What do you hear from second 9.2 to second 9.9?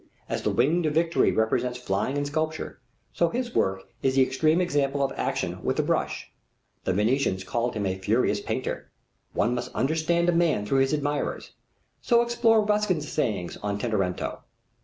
One must